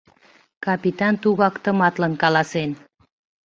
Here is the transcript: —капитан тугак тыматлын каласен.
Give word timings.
—капитан 0.65 1.15
тугак 1.23 1.55
тыматлын 1.63 2.13
каласен. 2.21 2.71